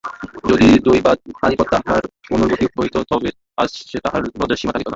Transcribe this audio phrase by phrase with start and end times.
[0.49, 2.03] যদি দৈবাৎ কালীপদ তাহার
[2.31, 3.29] অনুবর্তী হইত তবে
[3.57, 4.89] আজ যে তাহার লজ্জার সীমা থাকিত না।